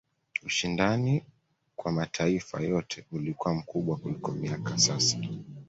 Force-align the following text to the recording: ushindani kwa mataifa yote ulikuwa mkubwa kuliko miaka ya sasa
ushindani 0.45 1.23
kwa 1.75 1.91
mataifa 1.91 2.61
yote 2.61 3.05
ulikuwa 3.11 3.53
mkubwa 3.55 3.97
kuliko 3.97 4.31
miaka 4.31 4.71
ya 4.71 4.77
sasa 4.77 5.17